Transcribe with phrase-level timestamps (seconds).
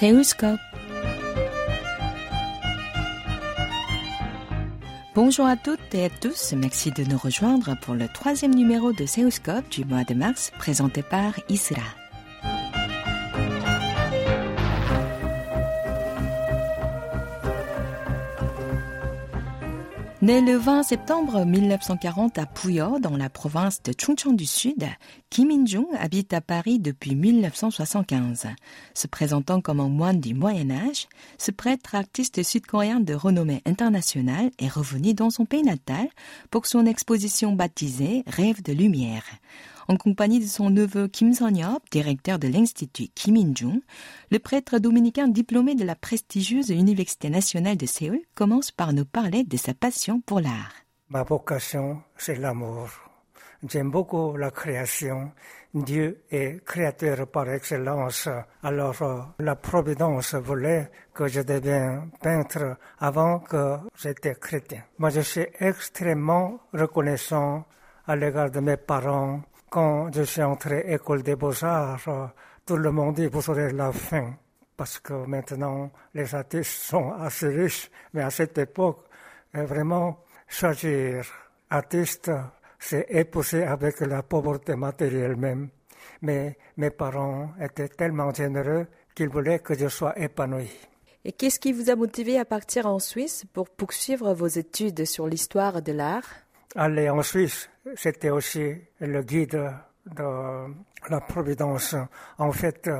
[0.00, 0.58] Seoulscope.
[5.14, 9.04] Bonjour à toutes et à tous, merci de nous rejoindre pour le troisième numéro de
[9.04, 11.99] Seoulscope du mois de mars présenté par Isra.
[20.22, 24.84] Né le 20 septembre 1940 à Puyo, dans la province de Chungcheong du Sud,
[25.30, 28.48] Kim In-jung habite à Paris depuis 1975.
[28.92, 34.50] Se présentant comme un moine du Moyen Âge, ce prêtre artiste sud-coréen de renommée internationale
[34.58, 36.06] est revenu dans son pays natal
[36.50, 39.24] pour son exposition baptisée Rêve de lumière
[39.90, 43.80] en compagnie de son neveu Kim Son-yeop, directeur de l'Institut Kim In-jung,
[44.30, 49.42] le prêtre dominicain diplômé de la prestigieuse Université nationale de Séoul commence par nous parler
[49.42, 50.72] de sa passion pour l'art.
[51.08, 52.88] Ma vocation, c'est l'amour.
[53.68, 55.32] J'aime beaucoup la création.
[55.74, 58.28] Dieu est créateur par excellence.
[58.62, 64.84] Alors, euh, la Providence voulait que je devienne peintre avant que j'étais chrétien.
[64.98, 67.64] Moi, je suis extrêmement reconnaissant
[68.06, 69.40] à l'égard de mes parents,
[69.70, 72.32] quand je suis entré à l'école des beaux-arts,
[72.66, 74.34] tout le monde dit vous aurez la fin.
[74.76, 77.90] Parce que maintenant, les artistes sont assez riches.
[78.14, 79.04] Mais à cette époque,
[79.54, 81.24] euh, vraiment, choisir
[81.68, 82.30] artiste,
[82.78, 85.68] c'est épouser avec la pauvreté matérielle même.
[86.22, 90.70] Mais mes parents étaient tellement généreux qu'ils voulaient que je sois épanoui.
[91.24, 95.26] Et qu'est-ce qui vous a motivé à partir en Suisse pour poursuivre vos études sur
[95.26, 96.24] l'histoire de l'art?
[96.74, 99.72] Aller en Suisse, c'était aussi le guide
[100.06, 100.74] de
[101.08, 101.96] la Providence.
[102.38, 102.90] En fait,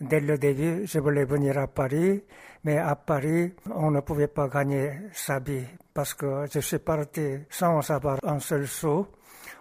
[0.00, 2.22] dès le début, je voulais venir à Paris,
[2.64, 7.38] mais à Paris, on ne pouvait pas gagner sa vie parce que je suis parti
[7.50, 9.06] sans avoir un seul sou.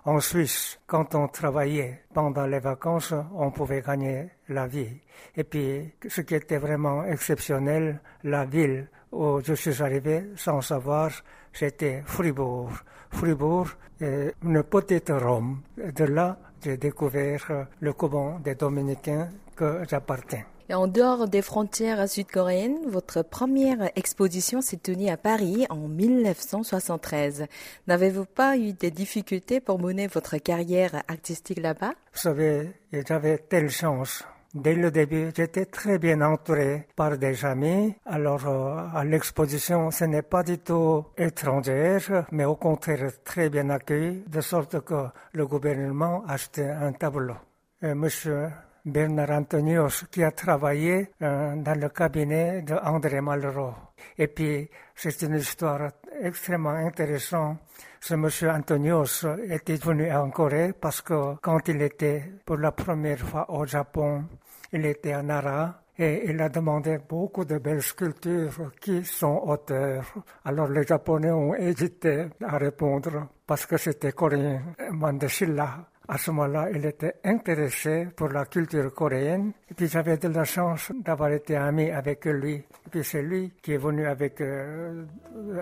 [0.07, 5.01] En Suisse, quand on travaillait pendant les vacances, on pouvait gagner la vie.
[5.35, 11.11] Et puis, ce qui était vraiment exceptionnel, la ville où je suis arrivé sans savoir,
[11.51, 12.71] c'était Fribourg.
[13.09, 13.67] Fribourg
[13.99, 15.61] est une petite Rome.
[15.75, 20.45] De là, j'ai découvert le couvent des Dominicains que j'appartiens.
[20.69, 27.45] Et en dehors des frontières sud-coréennes, votre première exposition s'est tenue à Paris en 1973.
[27.87, 31.93] N'avez-vous pas eu des difficultés pour mener votre carrière artistique là-bas?
[32.13, 34.23] Vous savez, j'avais telle chance
[34.53, 37.93] Dès le début, j'étais très bien entouré par des amis.
[38.05, 43.69] Alors, euh, à l'exposition, ce n'est pas du tout étrangère, mais au contraire très bien
[43.69, 47.35] accueilli, de sorte que le gouvernement a acheté un tableau.
[47.83, 48.47] Monsieur
[48.87, 53.73] Bernard Antonios, qui a travaillé euh, dans le cabinet de André Malraux.
[54.17, 57.57] Et puis, c'est une histoire extrêmement intéressante.
[57.99, 63.19] Ce monsieur Antonios était venu en Corée parce que quand il était pour la première
[63.19, 64.23] fois au Japon,
[64.71, 70.05] il était à Nara et il a demandé beaucoup de belles sculptures qui sont auteurs.
[70.45, 74.61] Alors les Japonais ont hésité à répondre parce que c'était coréen.
[74.91, 79.51] Mandeshilla, à ce moment-là, il était intéressé pour la culture coréenne.
[79.69, 82.55] Et puis j'avais de la chance d'avoir été ami avec lui.
[82.55, 85.05] Et puis c'est lui qui est venu avec euh,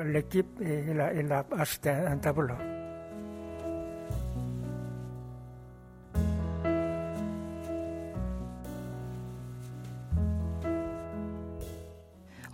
[0.05, 2.74] l'équipe et il a, il a acheté un tableau.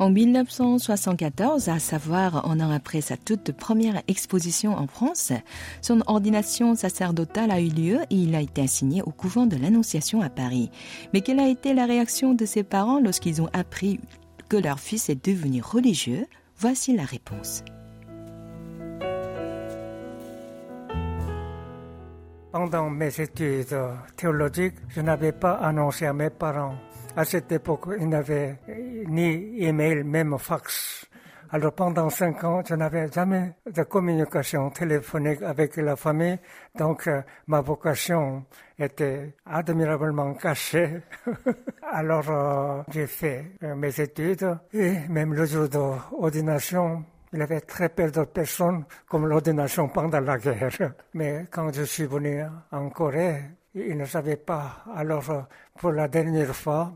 [0.01, 5.31] En 1974, à savoir un an après sa toute première exposition en France,
[5.83, 10.21] son ordination sacerdotale a eu lieu et il a été assigné au couvent de l'Annonciation
[10.21, 10.71] à Paris.
[11.13, 13.99] Mais quelle a été la réaction de ses parents lorsqu'ils ont appris
[14.49, 16.25] que leur fils est devenu religieux?
[16.57, 17.63] Voici la réponse.
[22.51, 23.77] Pendant mes études
[24.17, 26.73] théologiques, je n'avais pas annoncé à mes parents
[27.15, 28.57] à cette époque, il n'avait
[29.07, 31.07] ni email, même fax.
[31.53, 36.39] Alors pendant cinq ans, je n'avais jamais de communication téléphonique avec la famille,
[36.73, 38.45] donc euh, ma vocation
[38.79, 41.01] était admirablement cachée.
[41.91, 47.03] Alors euh, j'ai fait euh, mes études et même le jour d'ordination,
[47.33, 50.93] il y avait très peu de personnes comme l'ordination pendant la guerre.
[51.15, 53.41] Mais quand je suis venu en Corée,
[53.75, 54.83] ils ne savaient pas.
[54.95, 55.47] Alors
[55.77, 56.93] pour la dernière fois,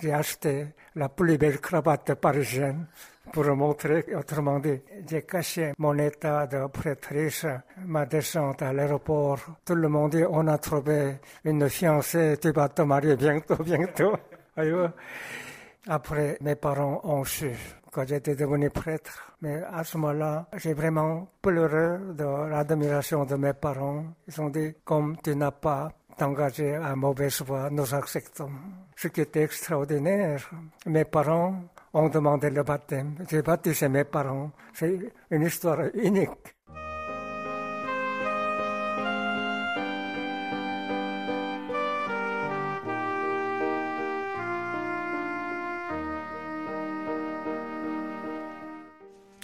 [0.00, 2.86] j'ai acheté la plus belle cravate parisienne
[3.32, 7.46] pour montrer, autrement dit, j'ai caché mon état de prêtrice,
[7.84, 9.40] ma descente à l'aéroport.
[9.64, 14.16] Tout le monde dit, on a trouvé une fiancée, tu vas te marier bientôt, bientôt.
[15.88, 17.52] Après, mes parents ont su
[17.92, 19.32] que j'étais devenu prêtre.
[19.40, 24.04] Mais à ce moment-là, j'ai vraiment pleuré de l'admiration de mes parents.
[24.28, 25.90] Ils ont dit, comme tu n'as pas
[26.20, 28.50] engagé à mauvaise voie, nous acceptons.
[28.96, 30.50] Ce qui était extraordinaire,
[30.86, 31.54] mes parents
[31.94, 33.14] ont demandé le baptême.
[33.30, 34.50] J'ai baptisé mes parents.
[34.74, 34.98] C'est
[35.30, 36.55] une histoire unique.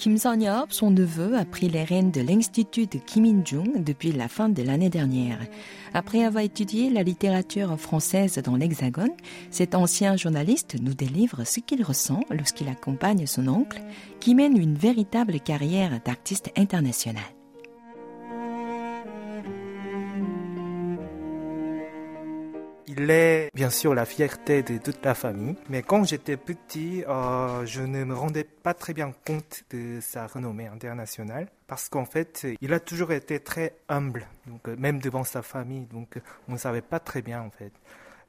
[0.02, 4.26] Kim Son-yeop, son neveu, a pris les rênes de l'Institut de Kim In-jung depuis la
[4.26, 5.38] fin de l'année dernière.
[5.94, 9.12] Après avoir étudié la littérature française dans l'Hexagone,
[9.52, 13.80] cet ancien journaliste nous délivre ce qu'il ressent lorsqu'il accompagne son oncle,
[14.18, 17.22] qui mène une véritable carrière d'artiste international.
[23.54, 28.04] Bien sûr la fierté de toute la famille, mais quand j'étais petit, euh, je ne
[28.04, 32.78] me rendais pas très bien compte de sa renommée internationale parce qu'en fait, il a
[32.78, 37.00] toujours été très humble, donc euh, même devant sa famille, donc on ne savait pas
[37.00, 37.72] très bien en fait.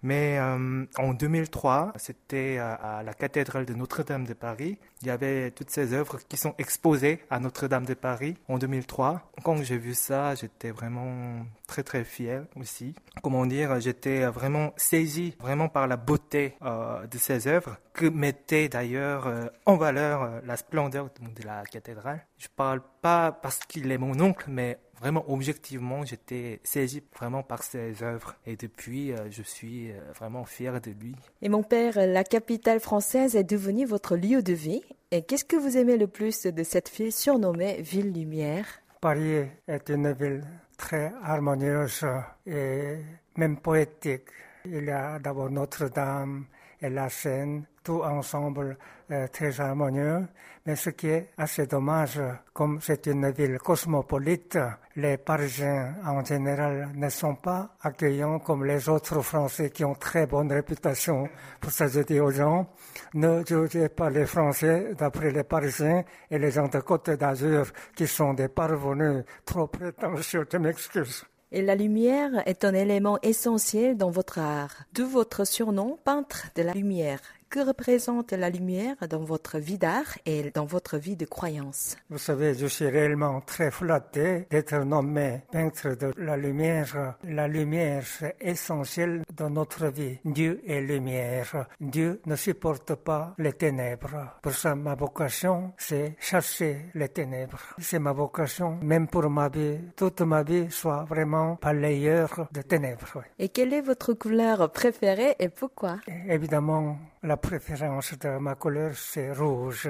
[0.03, 4.77] Mais euh, en 2003, c'était à, la cathédrale de Notre-Dame de Paris.
[5.01, 9.31] Il y avait toutes ces œuvres qui sont exposées à Notre-Dame de Paris en 2003.
[9.43, 12.95] Quand j'ai vu ça, j'étais vraiment très très fier aussi.
[13.23, 18.67] Comment dire, j'étais vraiment saisi vraiment par la beauté euh, de ces œuvres que mettait
[18.67, 22.25] d'ailleurs euh, en valeur la splendeur de la cathédrale.
[22.37, 27.63] Je parle pas parce qu'il est mon oncle, mais vraiment objectivement, j'étais saisi vraiment par
[27.63, 28.35] ses œuvres.
[28.45, 31.15] Et depuis, euh, je suis euh, vraiment fier de lui.
[31.41, 34.83] Et mon père, la capitale française est devenue votre lieu de vie.
[35.11, 38.65] Et qu'est-ce que vous aimez le plus de cette ville surnommée Ville Lumière?
[39.01, 40.43] Paris est une ville
[40.77, 42.05] très harmonieuse
[42.47, 42.97] et
[43.35, 44.29] même poétique.
[44.65, 46.45] Il y a d'abord Notre-Dame
[46.83, 48.77] et la Seine, tout ensemble
[49.11, 50.27] euh, très harmonieux.
[50.65, 52.19] Mais ce qui est assez dommage,
[52.53, 54.57] comme c'est une ville cosmopolite,
[54.95, 60.27] les Parisiens en général ne sont pas accueillants comme les autres Français qui ont très
[60.27, 61.27] bonne réputation.
[61.59, 62.69] Pour ça, aux gens,
[63.13, 67.65] ne jugez pas les Français d'après les Parisiens et les gens de Côte d'Azur
[67.95, 70.45] qui sont des parvenus trop prétentieux.
[70.51, 71.25] Je m'excuse.
[71.55, 74.85] Et la lumière est un élément essentiel dans votre art.
[74.93, 77.19] De votre surnom, peintre de la lumière,
[77.53, 81.95] que représente la lumière dans votre vie d'art et dans votre vie de croyance?
[82.09, 87.17] Vous savez, je suis réellement très flatté d'être nommé peintre de la lumière.
[87.23, 90.17] La lumière, c'est essentiel dans notre vie.
[90.25, 91.67] Dieu est lumière.
[91.79, 94.39] Dieu ne supporte pas les ténèbres.
[94.41, 97.75] Pour ça, ma vocation, c'est chercher les ténèbres.
[97.77, 103.21] C'est ma vocation, même pour ma vie, toute ma vie soit vraiment balayeur de ténèbres.
[103.37, 105.97] Et quelle est votre couleur préférée et pourquoi?
[106.27, 109.89] Évidemment, la préférence de ma couleur, c'est rouge.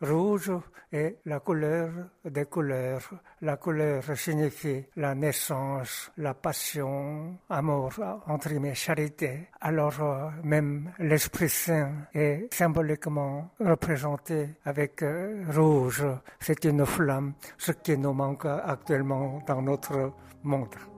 [0.00, 0.52] Rouge
[0.92, 1.90] est la couleur
[2.24, 3.02] des couleurs.
[3.42, 7.92] La couleur signifie la naissance, la passion, amour,
[8.26, 9.48] entre mes charité.
[9.60, 16.06] Alors euh, même l'Esprit Saint est symboliquement représenté avec euh, rouge.
[16.38, 20.12] C'est une flamme, ce qui nous manque actuellement dans notre
[20.44, 20.93] monde.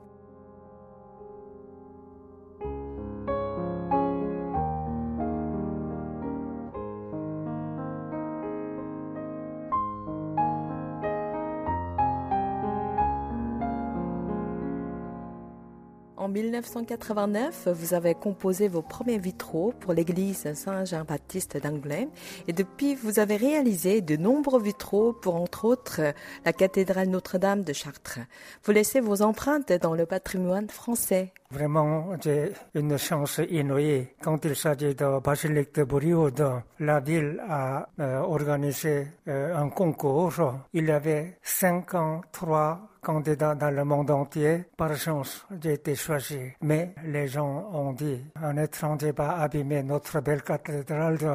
[16.61, 22.09] 1989, vous avez composé vos premiers vitraux pour l'église Saint-Jean-Baptiste d'Angoulême
[22.49, 26.01] et depuis, vous avez réalisé de nombreux vitraux pour entre autres
[26.45, 28.21] la cathédrale Notre-Dame de Chartres.
[28.65, 31.33] Vous laissez vos empreintes dans le patrimoine français.
[31.51, 34.09] Vraiment, j'ai une chance inouïe.
[34.21, 36.43] Quand il s'agit de Basilique de Bourioud,
[36.81, 40.55] la ville a euh, organisé euh, un concours.
[40.73, 44.65] Il y avait 53 candidats dans le monde entier.
[44.77, 46.41] Par chance, j'ai été choisi.
[46.61, 51.27] Mais les gens ont dit, un étranger va abîmer notre belle cathédrale du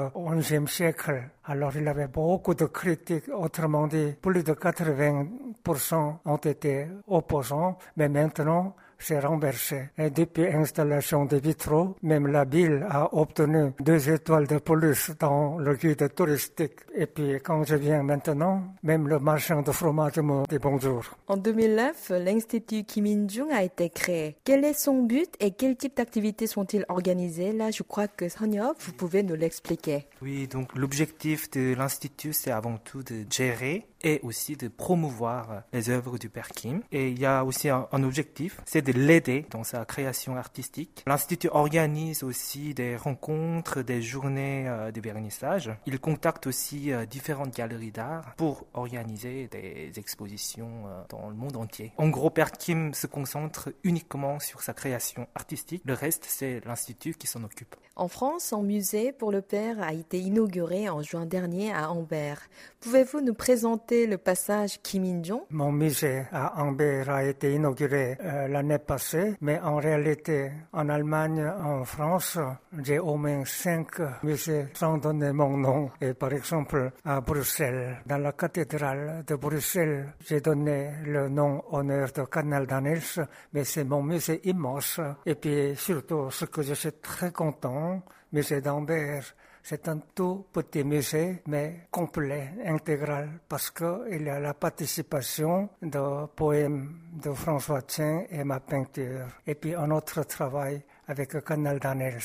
[0.42, 1.24] XIe siècle.
[1.46, 7.78] Alors il avait beaucoup de critiques, autrement dit, plus de 80% ont été opposants.
[7.96, 9.89] Mais maintenant, s'est renversé.
[9.98, 15.58] Et depuis l'installation des vitraux, même la ville a obtenu deux étoiles de plus dans
[15.58, 16.79] le guide touristique.
[16.96, 21.03] Et puis quand je viens maintenant, même le marchand de fromage me dit bonjour.
[21.27, 24.38] En 2009, l'Institut Kim In-jung a été créé.
[24.43, 27.51] Quel est son but et quel type d'activités sont-ils organisés?
[27.53, 30.08] Là, je crois que Sonia, vous pouvez nous l'expliquer.
[30.22, 35.89] Oui, donc l'objectif de l'Institut, c'est avant tout de gérer et aussi de promouvoir les
[35.89, 36.81] œuvres du Père Kim.
[36.91, 41.03] Et il y a aussi un, objectif, c'est de de l'aider dans sa création artistique.
[41.08, 45.72] L'Institut organise aussi des rencontres, des journées euh, de vernissage.
[45.86, 51.58] Il contacte aussi euh, différentes galeries d'art pour organiser des expositions euh, dans le monde
[51.58, 51.93] entier.
[51.98, 55.81] En gros, Père Kim se concentre uniquement sur sa création artistique.
[55.86, 57.75] Le reste, c'est l'Institut qui s'en occupe.
[57.98, 62.41] En France, un musée pour le père a été inauguré en juin dernier à Ambert.
[62.79, 68.48] Pouvez-vous nous présenter le passage Kim In-jong Mon musée à Ambert a été inauguré euh,
[68.48, 72.39] l'année passée, mais en réalité, en Allemagne, en France,
[72.81, 75.91] j'ai au moins cinq musées sans donner mon nom.
[76.00, 82.12] Et par exemple, à Bruxelles, dans la cathédrale de Bruxelles, j'ai donné le nom honneur
[82.13, 85.01] de Canal Daniels, mais c'est mon musée immense.
[85.25, 90.84] Et puis surtout, ce que je suis très content, musée d'Ambert, c'est un tout petit
[90.84, 98.25] musée, mais complet, intégral, parce qu'il y a la participation de poèmes de François Tien
[98.30, 99.27] et ma peinture.
[99.46, 102.20] Et puis un autre travail avec canal d'Anels,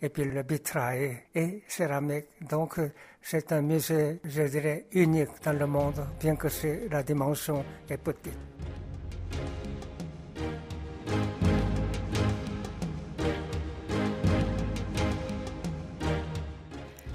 [0.00, 2.26] et puis le vitrail et céramique.
[2.48, 2.80] Donc
[3.20, 6.48] c'est un musée, je dirais, unique dans le monde, bien que
[6.90, 8.38] la dimension est petite.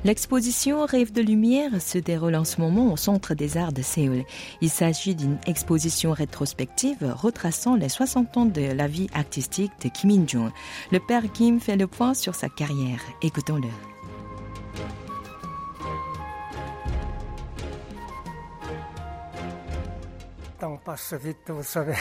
[0.03, 4.25] L'exposition Rêve de lumière se déroule en ce moment au Centre des Arts de Séoul.
[4.59, 10.11] Il s'agit d'une exposition rétrospective retraçant les 60 ans de la vie artistique de Kim
[10.11, 10.51] In-jung.
[10.91, 12.99] Le père Kim fait le point sur sa carrière.
[13.21, 13.69] Écoutons-le.
[20.83, 21.95] passe vite, vous savez.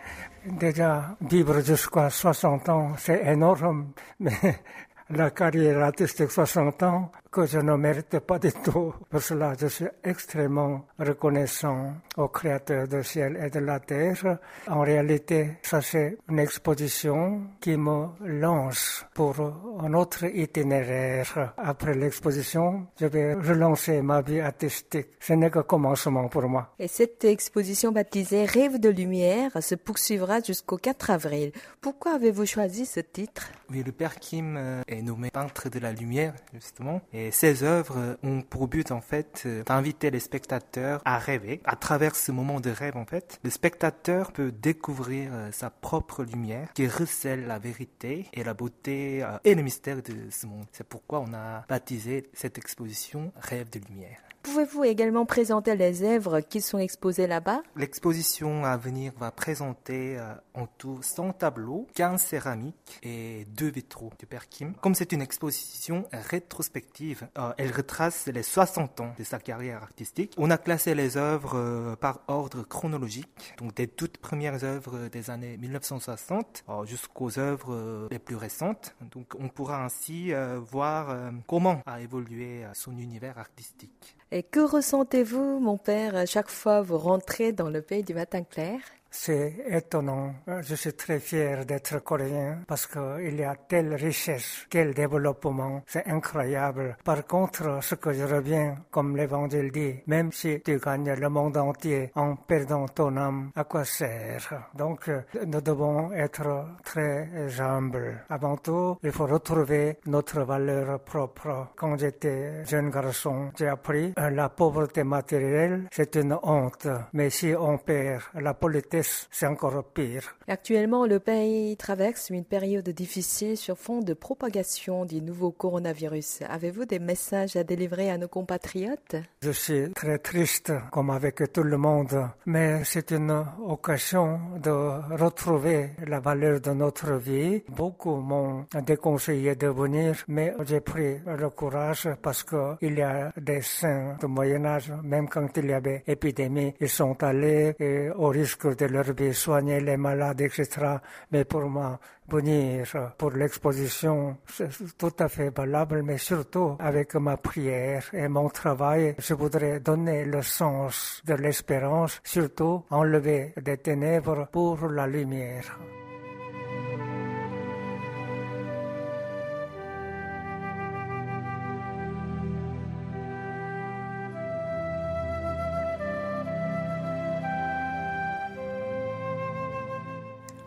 [0.46, 3.92] Déjà, vivre jusqu'à 60 ans, c'est énorme,
[5.10, 8.94] la carrière artistique 60 ans, que je ne mérite pas du tout.
[9.10, 14.38] Pour cela, je suis extrêmement reconnaissant au Créateur du ciel et de la terre.
[14.66, 19.36] En réalité, ça c'est une exposition qui me lance pour
[19.80, 21.52] un autre itinéraire.
[21.56, 25.08] Après l'exposition, je vais relancer ma vie artistique.
[25.20, 26.72] Ce n'est que commencement pour moi.
[26.78, 31.52] Et cette exposition baptisée Rêve de lumière se poursuivra jusqu'au 4 avril.
[31.80, 33.50] Pourquoi avez-vous choisi ce titre?
[33.70, 37.00] Oui, le père Kim euh, est nommé peintre de la lumière, justement.
[37.12, 41.60] Et ces œuvres ont pour but en fait euh, d'inviter les spectateurs à rêver.
[41.64, 46.24] À travers ce moment de rêve en fait, le spectateur peut découvrir euh, sa propre
[46.24, 50.66] lumière qui recèle la vérité et la beauté euh, et le mystère de ce monde.
[50.72, 54.18] C'est pourquoi on a baptisé cette exposition Rêve de lumière.
[54.42, 57.60] Pouvez-vous également présenter les œuvres qui sont exposées là-bas?
[57.76, 64.10] L'exposition à venir va présenter euh, en tout 100 tableaux, 15 céramiques et 2 vitraux
[64.18, 64.72] du Père Kim.
[64.88, 70.32] Comme c'est une exposition rétrospective, euh, elle retrace les 60 ans de sa carrière artistique.
[70.38, 75.28] On a classé les œuvres euh, par ordre chronologique, donc des toutes premières œuvres des
[75.28, 78.96] années 1960 jusqu'aux œuvres les plus récentes.
[79.10, 80.32] Donc on pourra ainsi
[80.70, 81.14] voir
[81.46, 84.16] comment a évolué son univers artistique.
[84.30, 88.42] Et que ressentez-vous, mon père, à chaque fois vous rentrez dans le pays du matin
[88.42, 88.80] clair?
[89.10, 90.34] C'est étonnant.
[90.60, 95.82] Je suis très fier d'être coréen parce qu'il y a telle richesse, quel développement.
[95.86, 96.96] C'est incroyable.
[97.04, 101.56] Par contre, ce que je reviens, comme l'évangile dit, même si tu gagnes le monde
[101.56, 104.68] entier en perdant ton âme, à quoi sert?
[104.74, 105.10] Donc,
[105.46, 107.28] nous devons être très
[107.60, 108.24] humbles.
[108.28, 111.68] Avant tout, il faut retrouver notre valeur propre.
[111.76, 116.88] Quand j'étais jeune garçon, j'ai appris la pauvreté matérielle, c'est une honte.
[117.12, 120.36] Mais si on perd la politesse, c'est encore pire.
[120.46, 126.40] Actuellement, le pays traverse une période difficile sur fond de propagation du nouveau coronavirus.
[126.48, 129.16] Avez-vous des messages à délivrer à nos compatriotes?
[129.42, 134.70] Je suis très triste, comme avec tout le monde, mais c'est une occasion de
[135.16, 137.62] retrouver la valeur de notre vie.
[137.68, 143.62] Beaucoup m'ont déconseillé de venir, mais j'ai pris le courage parce qu'il y a des
[143.62, 148.28] saints du Moyen Âge, même quand il y avait épidémie, ils sont allés et au
[148.28, 150.96] risque de leur vie, soigner les malades, etc.
[151.30, 157.36] Mais pour moi, venir pour l'exposition, c'est tout à fait valable, mais surtout avec ma
[157.36, 164.48] prière et mon travail, je voudrais donner le sens de l'espérance, surtout enlever des ténèbres
[164.50, 165.78] pour la lumière.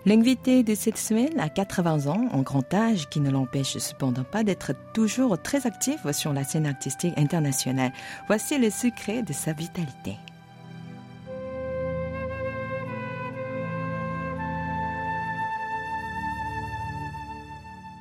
[0.05, 4.43] L'invité de cette semaine a 80 ans, en grand âge, qui ne l'empêche cependant pas
[4.43, 7.93] d'être toujours très actif sur la scène artistique internationale.
[8.27, 10.17] Voici le secret de sa vitalité.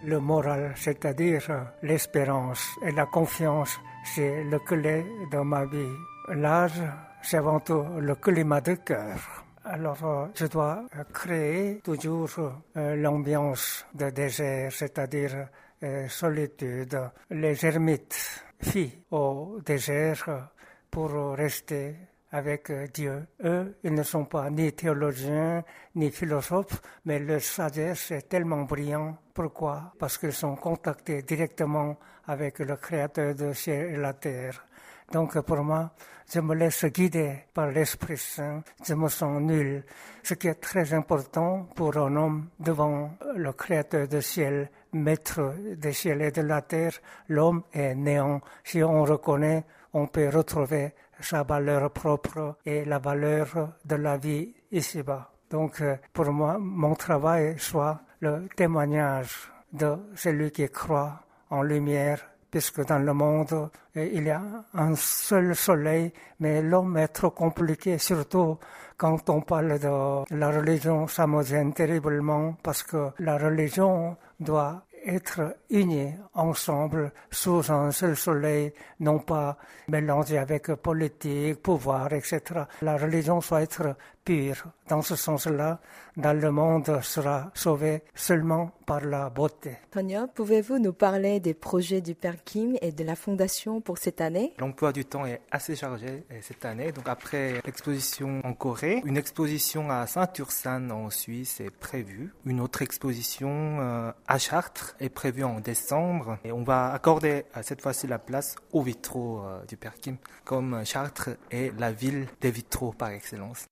[0.04, 1.42] le moral, c'est-à-dire
[1.82, 5.94] l'espérance et la confiance, c'est le clé de ma vie.
[6.28, 6.82] L'âge,
[7.22, 9.44] c'est avant tout le climat de cœur.
[9.64, 12.30] Alors, euh, je dois créer toujours
[12.76, 15.48] euh, l'ambiance de désert, c'est-à-dire
[15.82, 16.98] euh, solitude.
[17.30, 20.50] Les ermites fuient au désert
[20.90, 21.94] pour rester
[22.32, 23.26] avec Dieu.
[23.44, 25.62] Eux, ils ne sont pas ni théologiens,
[25.94, 29.18] ni philosophes, mais leur sagesse est tellement brillante.
[29.34, 29.92] Pourquoi?
[29.98, 34.64] Parce qu'ils sont contactés directement avec le Créateur de ciel et la terre.
[35.12, 35.90] Donc pour moi,
[36.32, 39.82] je me laisse guider par l'Esprit Saint, je me sens nul.
[40.22, 45.92] Ce qui est très important pour un homme devant le Créateur du ciel, Maître des
[45.92, 46.92] ciels et de la terre,
[47.28, 48.40] l'homme est néant.
[48.62, 54.54] Si on reconnaît, on peut retrouver sa valeur propre et la valeur de la vie
[54.70, 55.32] ici-bas.
[55.50, 62.84] Donc pour moi, mon travail soit le témoignage de celui qui croit en lumière puisque
[62.86, 64.42] dans le monde, eh, il y a
[64.74, 68.58] un seul soleil, mais l'homme est trop compliqué, surtout
[68.96, 74.84] quand on parle de la religion, ça me gêne terriblement, parce que la religion doit
[75.06, 79.56] être unis ensemble sous un seul soleil, non pas
[79.88, 82.42] mélangé avec politique, pouvoir, etc.
[82.82, 84.64] La religion doit être pure.
[84.88, 85.80] Dans ce sens-là,
[86.16, 89.76] dans le monde sera sauvé seulement par la beauté.
[89.90, 94.20] Tonya, pouvez-vous nous parler des projets du Père Kim et de la Fondation pour cette
[94.20, 94.52] année?
[94.58, 96.90] L'emploi du temps est assez chargé euh, cette année.
[96.92, 102.32] Donc après l'exposition en Corée, une exposition à Saint-Ursanne en Suisse est prévue.
[102.44, 106.38] Une autre exposition euh, à Chartres est prévue en décembre.
[106.44, 110.84] Et on va accorder euh, cette fois-ci la place aux vitraux du Père Kim, comme
[110.84, 113.66] Chartres est la ville des vitraux par excellence.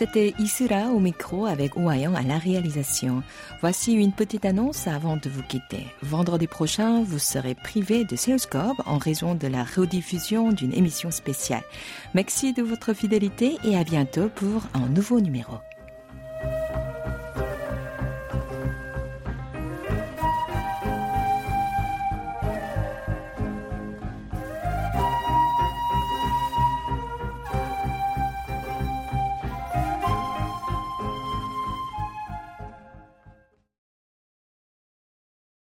[0.00, 3.22] C'était Isura au micro avec Ouayan à la réalisation.
[3.60, 5.84] Voici une petite annonce avant de vous quitter.
[6.00, 11.64] Vendredi prochain, vous serez privé de Salescorp en raison de la rediffusion d'une émission spéciale.
[12.14, 15.58] Merci de votre fidélité et à bientôt pour un nouveau numéro.